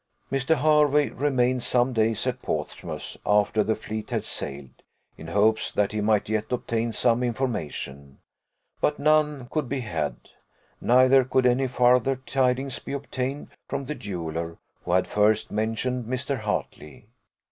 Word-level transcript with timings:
Mr. 0.31 0.55
Hervey 0.59 1.11
remained 1.11 1.61
some 1.61 1.93
days 1.93 2.25
at 2.25 2.41
Portsmouth, 2.41 3.17
after 3.23 3.63
the 3.63 3.75
fleet 3.75 4.09
had 4.09 4.23
sailed, 4.23 4.81
in 5.15 5.27
hopes 5.27 5.71
that 5.71 5.91
he 5.91 6.01
might 6.01 6.27
yet 6.27 6.51
obtain 6.51 6.91
some 6.91 7.21
information; 7.21 8.17
but 8.79 8.97
none 8.97 9.47
could 9.51 9.69
be 9.69 9.81
had; 9.81 10.15
neither 10.81 11.23
could 11.23 11.45
any 11.45 11.67
farther 11.67 12.15
tidings 12.15 12.79
be 12.79 12.93
obtained 12.93 13.49
from 13.69 13.85
the 13.85 13.93
jeweller, 13.93 14.57
who 14.85 14.93
had 14.93 15.05
first 15.05 15.51
mentioned 15.51 16.05
Mr. 16.05 16.39
Hartley. 16.39 17.05